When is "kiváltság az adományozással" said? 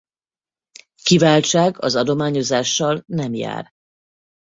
1.03-3.03